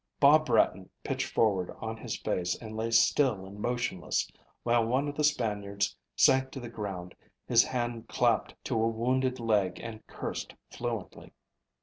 [0.19, 4.27] Bob Bratton pitched forward on his face and lay still and motionless,
[4.63, 7.13] while one of the Spaniards sank to the ground,
[7.47, 11.33] his hand clapped to a wounded leg and cursed fluently.